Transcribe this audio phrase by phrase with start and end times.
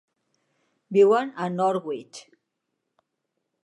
[0.97, 2.25] Viuen a Norwich.